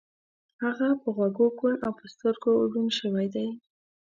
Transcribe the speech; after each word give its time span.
هغه 0.63 0.87
په 1.01 1.09
غوږو 1.15 1.47
کوڼ 1.59 1.73
او 1.85 1.91
په 1.99 2.05
سترګو 2.13 2.51
ړوند 2.71 2.91
شوی 2.99 3.27
دی 3.35 3.47